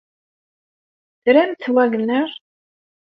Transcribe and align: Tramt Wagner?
Tramt 1.23 1.61
Wagner? 1.75 2.29